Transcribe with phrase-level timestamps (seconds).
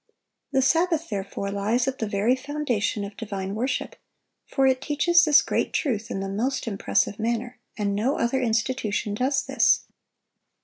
[0.51, 3.97] "The Sabbath, therefore, lies at the very foundation of divine worship;
[4.47, 9.13] for it teaches this great truth in the most impressive manner, and no other institution
[9.13, 9.81] does this.